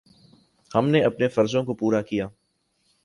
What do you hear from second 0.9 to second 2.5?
اپنے فرضوں کو پورا کیا۔